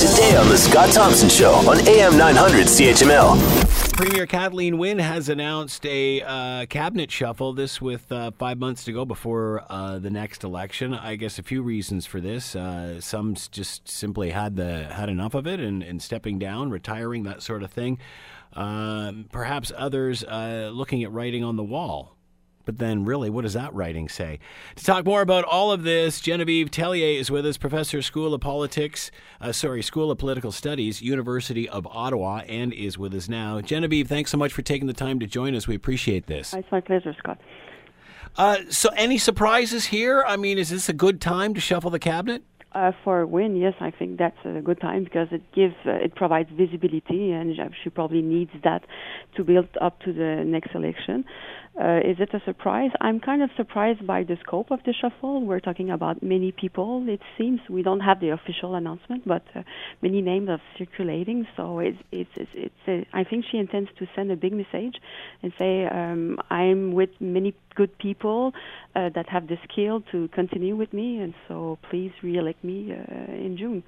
today 0.00 0.34
on 0.34 0.48
The 0.48 0.56
Scott 0.56 0.88
Thompson 0.94 1.28
Show 1.28 1.52
on 1.68 1.86
AM 1.86 2.16
900 2.16 2.68
CHML. 2.68 3.92
Premier 3.92 4.24
Kathleen 4.24 4.78
Wynne 4.78 4.98
has 4.98 5.28
announced 5.28 5.84
a 5.84 6.22
uh, 6.22 6.64
cabinet 6.70 7.10
shuffle. 7.10 7.52
This 7.52 7.82
with 7.82 8.10
uh, 8.10 8.30
five 8.38 8.58
months 8.58 8.84
to 8.84 8.92
go 8.92 9.04
before 9.04 9.62
uh, 9.68 9.98
the 9.98 10.08
next 10.08 10.42
election. 10.42 10.94
I 10.94 11.16
guess 11.16 11.38
a 11.38 11.42
few 11.42 11.60
reasons 11.60 12.06
for 12.06 12.18
this. 12.18 12.56
Uh, 12.56 12.98
some 13.02 13.34
just 13.34 13.88
simply 13.90 14.30
had 14.30 14.56
the 14.56 14.84
had 14.84 15.10
enough 15.10 15.34
of 15.34 15.46
it 15.46 15.60
and, 15.60 15.82
and 15.82 16.00
stepping 16.00 16.38
down, 16.38 16.70
retiring, 16.70 17.24
that 17.24 17.42
sort 17.42 17.62
of 17.62 17.70
thing. 17.70 17.98
Um, 18.54 19.26
perhaps 19.30 19.70
others 19.76 20.24
uh, 20.24 20.70
looking 20.72 21.04
at 21.04 21.12
writing 21.12 21.44
on 21.44 21.56
the 21.56 21.62
wall. 21.62 22.16
But 22.70 22.78
then, 22.78 23.04
really, 23.04 23.30
what 23.30 23.42
does 23.42 23.54
that 23.54 23.74
writing 23.74 24.08
say? 24.08 24.38
To 24.76 24.84
talk 24.84 25.04
more 25.04 25.22
about 25.22 25.42
all 25.42 25.72
of 25.72 25.82
this, 25.82 26.20
Genevieve 26.20 26.70
Tellier 26.70 27.18
is 27.18 27.28
with 27.28 27.44
us, 27.44 27.56
professor, 27.56 28.00
School 28.00 28.32
of 28.32 28.42
Politics, 28.42 29.10
uh, 29.40 29.50
sorry, 29.50 29.82
School 29.82 30.12
of 30.12 30.18
Political 30.18 30.52
Studies, 30.52 31.02
University 31.02 31.68
of 31.68 31.84
Ottawa, 31.88 32.42
and 32.46 32.72
is 32.72 32.96
with 32.96 33.12
us 33.12 33.28
now. 33.28 33.60
Genevieve, 33.60 34.06
thanks 34.06 34.30
so 34.30 34.38
much 34.38 34.52
for 34.52 34.62
taking 34.62 34.86
the 34.86 34.92
time 34.92 35.18
to 35.18 35.26
join 35.26 35.56
us. 35.56 35.66
We 35.66 35.74
appreciate 35.74 36.28
this. 36.28 36.54
It's 36.54 36.70
my 36.70 36.80
pleasure, 36.80 37.12
Scott. 37.18 37.40
Uh, 38.36 38.58
so, 38.68 38.90
any 38.90 39.18
surprises 39.18 39.86
here? 39.86 40.22
I 40.24 40.36
mean, 40.36 40.56
is 40.56 40.70
this 40.70 40.88
a 40.88 40.92
good 40.92 41.20
time 41.20 41.54
to 41.54 41.60
shuffle 41.60 41.90
the 41.90 41.98
cabinet? 41.98 42.44
Uh, 42.72 42.92
for 43.02 43.26
Wynne? 43.26 43.56
yes, 43.56 43.74
I 43.80 43.90
think 43.90 44.16
that's 44.16 44.38
a 44.44 44.60
good 44.60 44.80
time 44.80 45.02
because 45.02 45.26
it 45.32 45.42
gives, 45.52 45.74
uh, 45.84 45.90
it 45.90 46.14
provides 46.14 46.48
visibility, 46.52 47.32
and 47.32 47.52
she 47.82 47.90
probably 47.90 48.22
needs 48.22 48.52
that 48.62 48.84
to 49.34 49.42
build 49.42 49.66
up 49.80 50.00
to 50.02 50.12
the 50.12 50.44
next 50.46 50.72
election. 50.76 51.24
Uh, 51.78 51.98
is 51.98 52.16
it 52.18 52.34
a 52.34 52.40
surprise? 52.44 52.90
I'm 53.00 53.20
kind 53.20 53.42
of 53.42 53.50
surprised 53.56 54.04
by 54.06 54.24
the 54.24 54.36
scope 54.44 54.70
of 54.70 54.80
the 54.84 54.92
shuffle. 54.92 55.46
We're 55.46 55.60
talking 55.60 55.90
about 55.90 56.22
many 56.22 56.52
people. 56.52 57.06
It 57.08 57.20
seems 57.38 57.60
we 57.70 57.82
don't 57.82 58.00
have 58.00 58.20
the 58.20 58.30
official 58.30 58.74
announcement, 58.74 59.26
but 59.26 59.44
uh, 59.54 59.62
many 60.02 60.20
names 60.20 60.48
are 60.48 60.60
circulating. 60.76 61.46
So 61.56 61.78
it's 61.78 61.96
it's 62.10 62.30
it's, 62.36 62.50
it's 62.54 62.88
a, 62.88 63.06
I 63.16 63.24
think 63.24 63.44
she 63.50 63.58
intends 63.58 63.88
to 63.98 64.06
send 64.16 64.32
a 64.32 64.36
big 64.36 64.52
message 64.52 64.96
and 65.42 65.52
say 65.58 65.86
um, 65.86 66.38
I'm 66.50 66.92
with 66.92 67.10
many 67.20 67.54
good 67.76 67.96
people 67.98 68.52
uh, 68.96 69.10
that 69.14 69.28
have 69.28 69.46
the 69.46 69.56
skill 69.70 70.02
to 70.10 70.28
continue 70.28 70.74
with 70.76 70.92
me, 70.92 71.18
and 71.18 71.34
so 71.46 71.78
please 71.88 72.10
re-elect 72.22 72.64
me 72.64 72.92
uh, 72.92 73.32
in 73.32 73.56
June. 73.56 73.84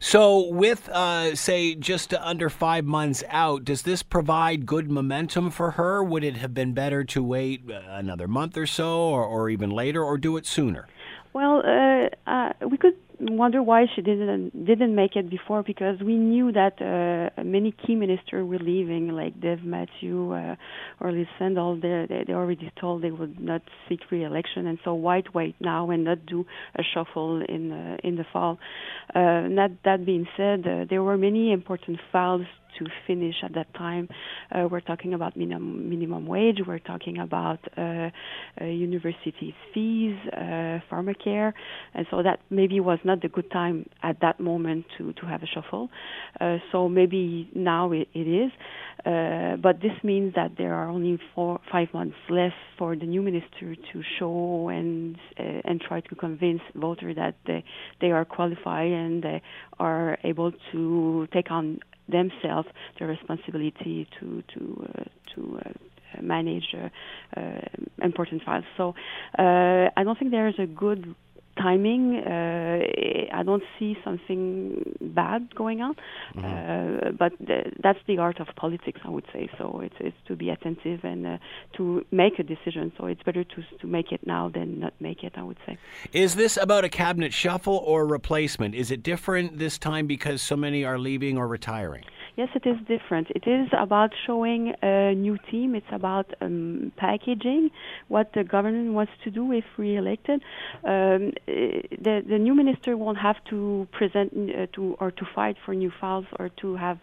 So, 0.00 0.48
with 0.48 0.88
uh, 0.90 1.34
say 1.34 1.74
just 1.74 2.12
under 2.14 2.50
five 2.50 2.84
months 2.84 3.24
out, 3.28 3.64
does 3.64 3.82
this 3.82 4.02
provide 4.02 4.66
good 4.66 4.90
momentum 4.90 5.50
for 5.50 5.72
her? 5.72 6.02
Would 6.02 6.24
it 6.24 6.36
have 6.36 6.52
been 6.52 6.74
better 6.74 7.04
to 7.04 7.22
wait 7.22 7.62
uh, 7.70 7.80
another 7.88 8.28
month 8.28 8.56
or 8.56 8.66
so, 8.66 8.98
or, 8.98 9.24
or 9.24 9.48
even 9.48 9.70
later, 9.70 10.04
or 10.04 10.18
do 10.18 10.36
it 10.36 10.46
sooner? 10.46 10.86
Well, 11.32 11.62
uh, 11.64 12.30
uh, 12.30 12.52
we 12.68 12.76
could 12.76 12.96
wonder 13.30 13.62
why 13.62 13.86
she 13.94 14.02
didn't 14.02 14.66
didn't 14.66 14.94
make 14.94 15.16
it 15.16 15.30
before 15.30 15.62
because 15.62 16.00
we 16.00 16.16
knew 16.16 16.52
that 16.52 16.80
uh, 16.80 17.42
many 17.42 17.72
key 17.72 17.94
ministers 17.94 18.46
were 18.46 18.58
leaving, 18.58 19.08
like 19.08 19.40
Deb 19.40 19.62
Matthew 19.62 20.32
uh, 20.32 20.56
or 21.00 21.12
Liz 21.12 21.26
Sandals. 21.38 21.80
They, 21.82 22.06
they 22.08 22.24
they 22.26 22.32
already 22.32 22.70
told 22.80 23.02
they 23.02 23.10
would 23.10 23.40
not 23.40 23.62
seek 23.88 24.00
re-election, 24.10 24.66
and 24.66 24.78
so 24.84 24.94
why 24.94 25.22
wait 25.32 25.54
now 25.60 25.90
and 25.90 26.04
not 26.04 26.26
do 26.26 26.44
a 26.76 26.82
shuffle 26.82 27.42
in 27.48 27.72
uh, 27.72 27.96
in 28.02 28.16
the 28.16 28.24
fall? 28.32 28.58
Uh, 29.10 29.48
that 29.56 29.70
that 29.84 30.04
being 30.04 30.26
said, 30.36 30.66
uh, 30.66 30.84
there 30.88 31.02
were 31.02 31.16
many 31.16 31.52
important 31.52 31.98
files 32.12 32.46
to 32.78 32.86
finish 33.06 33.36
at 33.42 33.54
that 33.54 33.72
time. 33.74 34.08
Uh, 34.50 34.68
we're 34.70 34.80
talking 34.80 35.14
about 35.14 35.36
minimum 35.36 35.88
minimum 35.88 36.26
wage. 36.26 36.58
We're 36.66 36.78
talking 36.78 37.18
about 37.18 37.60
uh, 37.76 38.10
uh, 38.60 38.64
university 38.64 39.54
fees, 39.72 40.16
uh, 40.32 40.80
pharmacare, 40.90 41.52
and 41.94 42.06
so 42.10 42.22
that 42.22 42.40
maybe 42.50 42.80
was 42.80 42.98
not 43.04 43.22
the 43.22 43.28
good 43.28 43.50
time 43.50 43.86
at 44.02 44.20
that 44.20 44.40
moment 44.40 44.86
to 44.98 45.12
to 45.14 45.26
have 45.26 45.42
a 45.42 45.46
shuffle. 45.46 45.90
Uh, 46.40 46.58
so 46.72 46.88
maybe 46.88 47.48
now 47.54 47.92
it, 47.92 48.08
it 48.14 48.26
is, 48.26 48.50
uh, 49.06 49.56
but 49.56 49.80
this 49.80 49.92
means 50.02 50.34
that 50.34 50.52
there 50.56 50.74
are 50.74 50.88
only 50.88 51.18
four 51.34 51.60
five 51.70 51.88
months 51.92 52.16
left 52.30 52.54
for 52.78 52.96
the 52.96 53.06
new 53.06 53.22
minister 53.22 53.74
to 53.92 54.02
show 54.18 54.68
and 54.68 55.16
uh, 55.38 55.60
and 55.64 55.80
try 55.80 56.00
to 56.00 56.14
convince 56.14 56.60
voters 56.74 57.16
that 57.16 57.34
they 57.46 57.64
they 58.00 58.10
are 58.10 58.24
qualified 58.24 58.90
and 58.90 59.22
they 59.22 59.42
are 59.78 60.18
able 60.24 60.52
to 60.72 61.26
take 61.32 61.50
on 61.50 61.78
themselves 62.08 62.68
the 62.98 63.06
responsibility 63.06 64.06
to 64.20 64.42
to 64.54 64.86
uh, 64.88 65.04
to 65.34 65.60
uh, 65.64 66.22
manage 66.22 66.74
uh, 66.74 67.40
important 68.02 68.42
files. 68.42 68.64
So 68.76 68.94
I 69.36 70.02
don't 70.04 70.18
think 70.18 70.30
there 70.30 70.48
is 70.48 70.58
a 70.58 70.66
good 70.66 71.14
timing. 71.64 72.04
Uh, 72.16 73.38
I 73.40 73.42
don't 73.48 73.66
see 73.78 73.92
something 74.06 74.44
bad 75.00 75.54
going 75.54 75.80
on, 75.86 75.94
mm-hmm. 75.94 76.44
uh, 76.44 77.10
but 77.22 77.32
th- 77.48 77.74
that's 77.82 78.02
the 78.10 78.16
art 78.26 78.38
of 78.44 78.48
politics, 78.64 79.00
I 79.08 79.10
would 79.14 79.28
say. 79.32 79.48
So 79.58 79.64
it's, 79.86 79.98
it's 80.08 80.20
to 80.28 80.36
be 80.42 80.48
attentive 80.56 81.00
and 81.04 81.20
uh, 81.26 81.38
to 81.76 82.04
make 82.10 82.38
a 82.38 82.46
decision. 82.54 82.92
So 82.96 83.06
it's 83.06 83.22
better 83.28 83.44
to 83.44 83.58
to 83.80 83.86
make 83.86 84.08
it 84.16 84.22
now 84.26 84.44
than 84.56 84.68
not 84.84 84.94
make 85.00 85.20
it. 85.28 85.32
I 85.36 85.42
would 85.48 85.60
say. 85.66 85.78
Is 86.12 86.30
this 86.42 86.54
about 86.66 86.84
a 86.84 86.88
cabinet 86.88 87.32
shuffle 87.32 87.80
or 87.92 88.06
replacement? 88.06 88.74
Is 88.74 88.90
it 88.90 89.02
different 89.02 89.58
this 89.58 89.78
time 89.78 90.06
because 90.06 90.42
so 90.42 90.56
many 90.56 90.84
are 90.84 90.98
leaving 90.98 91.38
or 91.38 91.46
retiring? 91.48 92.04
Yes, 92.36 92.48
it 92.56 92.66
is 92.66 92.76
different. 92.88 93.28
It 93.30 93.46
is 93.46 93.68
about 93.78 94.10
showing 94.26 94.74
a 94.82 95.14
new 95.14 95.38
team. 95.52 95.76
It's 95.76 95.86
about 95.92 96.34
um, 96.40 96.90
packaging 96.96 97.70
what 98.08 98.32
the 98.34 98.42
government 98.42 98.92
wants 98.92 99.12
to 99.22 99.30
do 99.30 99.52
if 99.52 99.64
re-elected. 99.78 100.42
Um, 100.82 101.32
the 101.46 102.22
the 102.28 102.38
new 102.38 102.54
minister 102.54 102.96
won't 102.96 103.18
have 103.18 103.36
to 103.50 103.86
present 103.92 104.32
uh, 104.32 104.66
to 104.74 104.96
or 104.98 105.12
to 105.12 105.24
fight 105.32 105.56
for 105.64 105.74
new 105.74 105.92
files 106.00 106.26
or 106.40 106.48
to 106.60 106.74
have 106.74 106.98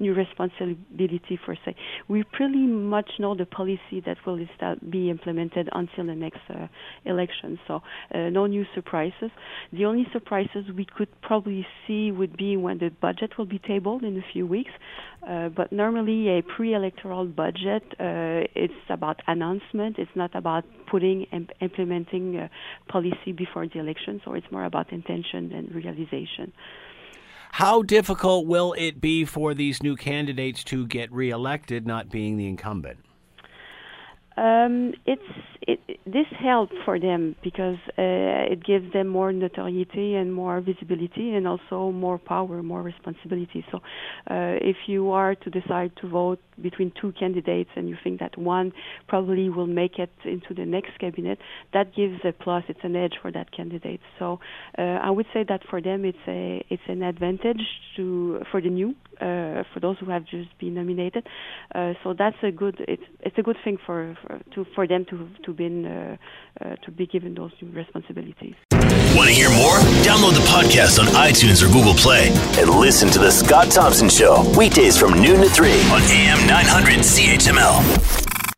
new 0.00 0.14
responsibility 0.14 1.38
for 1.44 1.54
say. 1.64 1.76
We 2.08 2.24
pretty 2.24 2.66
much 2.66 3.10
know 3.20 3.36
the 3.36 3.46
policy 3.46 4.00
that 4.04 4.16
will 4.26 4.44
be 4.90 5.10
implemented 5.10 5.68
until 5.72 6.06
the 6.06 6.16
next 6.16 6.40
uh, 6.50 6.66
election. 7.04 7.60
So 7.68 7.82
uh, 8.12 8.30
no 8.30 8.46
new 8.46 8.64
surprises. 8.74 9.30
The 9.72 9.84
only 9.84 10.08
surprises 10.12 10.64
we 10.76 10.86
could 10.86 11.08
probably 11.22 11.64
see 11.86 12.10
would 12.10 12.36
be 12.36 12.56
when 12.56 12.78
the 12.78 12.90
budget 13.00 13.38
will 13.38 13.46
be 13.46 13.60
tabled 13.60 14.02
in 14.02 14.16
a 14.18 14.24
few 14.32 14.44
weeks. 14.44 14.71
Uh, 15.26 15.48
but 15.48 15.70
normally, 15.70 16.28
a 16.28 16.42
pre-electoral 16.42 17.26
budget, 17.26 17.84
uh, 18.00 18.42
it's 18.56 18.74
about 18.88 19.20
announcement. 19.28 19.98
It's 19.98 20.10
not 20.16 20.34
about 20.34 20.64
putting 20.90 21.26
and 21.30 21.52
implementing 21.60 22.36
uh, 22.36 22.48
policy 22.88 23.32
before 23.32 23.68
the 23.68 23.78
election. 23.78 24.20
So 24.24 24.34
it's 24.34 24.50
more 24.50 24.64
about 24.64 24.92
intention 24.92 25.50
than 25.50 25.70
realization. 25.72 26.52
How 27.52 27.82
difficult 27.82 28.46
will 28.46 28.74
it 28.78 29.00
be 29.00 29.24
for 29.24 29.54
these 29.54 29.82
new 29.82 29.94
candidates 29.94 30.64
to 30.64 30.86
get 30.86 31.12
reelected, 31.12 31.86
not 31.86 32.10
being 32.10 32.38
the 32.38 32.48
incumbent? 32.48 32.98
Um, 34.36 34.94
it's 35.06 35.22
it, 35.62 35.78
this 36.06 36.26
helps 36.40 36.74
for 36.84 36.98
them 36.98 37.36
because 37.42 37.76
uh, 37.90 38.52
it 38.52 38.64
gives 38.64 38.92
them 38.92 39.06
more 39.08 39.32
notoriety 39.32 40.14
and 40.14 40.32
more 40.34 40.60
visibility 40.60 41.34
and 41.34 41.46
also 41.46 41.92
more 41.92 42.18
power, 42.18 42.62
more 42.62 42.82
responsibility. 42.82 43.64
So, 43.70 43.78
uh, 43.78 44.58
if 44.60 44.76
you 44.86 45.10
are 45.12 45.34
to 45.36 45.50
decide 45.50 45.92
to 46.00 46.08
vote 46.08 46.40
between 46.60 46.92
two 47.00 47.12
candidates 47.12 47.70
and 47.76 47.88
you 47.88 47.96
think 48.02 48.20
that 48.20 48.36
one 48.36 48.72
probably 49.08 49.48
will 49.48 49.66
make 49.66 49.98
it 49.98 50.10
into 50.24 50.54
the 50.54 50.64
next 50.64 50.98
cabinet, 50.98 51.38
that 51.72 51.94
gives 51.94 52.18
a 52.24 52.32
plus. 52.32 52.64
It's 52.68 52.80
an 52.82 52.96
edge 52.96 53.14
for 53.20 53.30
that 53.30 53.52
candidate. 53.52 54.00
So, 54.18 54.40
uh, 54.78 54.82
I 54.82 55.10
would 55.10 55.26
say 55.32 55.44
that 55.48 55.60
for 55.70 55.80
them, 55.80 56.04
it's 56.04 56.18
a 56.26 56.64
it's 56.68 56.82
an 56.88 57.02
advantage 57.02 57.62
to 57.96 58.42
for 58.50 58.60
the 58.60 58.70
new 58.70 58.94
uh, 59.20 59.62
for 59.72 59.80
those 59.80 59.96
who 60.00 60.10
have 60.10 60.24
just 60.24 60.56
been 60.58 60.74
nominated. 60.74 61.26
Uh, 61.74 61.92
so 62.02 62.14
that's 62.18 62.36
a 62.42 62.50
good 62.50 62.76
it's 62.88 63.02
it's 63.20 63.38
a 63.38 63.42
good 63.42 63.56
thing 63.64 63.78
for, 63.86 64.16
for 64.22 64.40
to 64.54 64.64
for 64.74 64.86
them 64.86 65.04
to 65.06 65.28
to 65.44 65.52
be 65.52 65.66
uh, 65.66 66.16
uh, 66.64 66.76
to 66.84 66.90
be 66.90 67.06
given 67.06 67.34
those 67.34 67.52
new 67.60 67.70
responsibilities. 67.72 68.54
Want 68.72 69.28
to 69.28 69.34
hear 69.34 69.50
more? 69.50 69.76
Download 70.06 70.32
the 70.32 70.46
podcast 70.48 70.98
on 70.98 71.06
iTunes 71.06 71.62
or 71.62 71.70
Google 71.72 71.94
Play 71.94 72.28
and 72.58 72.70
listen 72.70 73.10
to 73.10 73.18
the 73.18 73.30
Scott 73.30 73.70
Thompson 73.70 74.08
Show 74.08 74.42
weekdays 74.56 74.96
from 74.96 75.20
noon 75.20 75.40
to 75.42 75.50
three 75.50 75.80
on 75.90 76.00
AM 76.02 76.46
900 76.46 77.00
CHML. 77.00 78.31